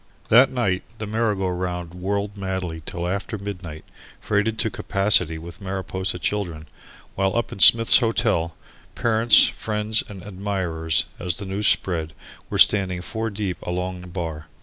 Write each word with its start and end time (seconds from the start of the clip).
That 0.29 0.49
night 0.49 0.81
the 0.97 1.05
merry 1.05 1.35
go 1.35 1.47
round 1.47 1.93
whirled 1.93 2.35
madly 2.35 2.81
till 2.87 3.07
after 3.07 3.37
midnight, 3.37 3.85
freighted 4.19 4.57
to 4.57 4.71
capacity 4.71 5.37
with 5.37 5.61
Mariposa 5.61 6.17
children, 6.17 6.67
while 7.13 7.35
up 7.35 7.51
in 7.51 7.59
Smith's 7.59 7.99
Hotel, 7.99 8.57
parents, 8.95 9.47
friends 9.47 10.03
and 10.09 10.23
admirers, 10.23 11.05
as 11.19 11.35
the 11.35 11.45
news 11.45 11.67
spread, 11.67 12.13
were 12.49 12.57
standing 12.57 13.03
four 13.03 13.29
deep 13.29 13.61
along 13.61 14.01
the 14.01 14.07
bar. 14.07 14.47